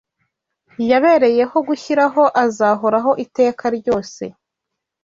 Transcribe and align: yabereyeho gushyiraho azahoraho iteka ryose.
yabereyeho 0.89 1.57
gushyiraho 1.67 2.23
azahoraho 2.43 3.11
iteka 3.25 3.65
ryose. 3.77 4.23